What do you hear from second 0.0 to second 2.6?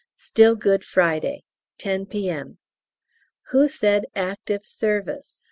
Still Good Friday, 10 P.M.